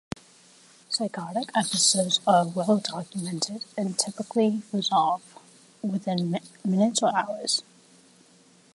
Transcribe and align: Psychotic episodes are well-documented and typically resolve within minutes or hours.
Psychotic 0.89 1.49
episodes 1.55 2.21
are 2.25 2.47
well-documented 2.47 3.65
and 3.77 3.99
typically 3.99 4.63
resolve 4.73 5.21
within 5.83 6.35
minutes 6.65 7.03
or 7.03 7.15
hours. 7.15 7.61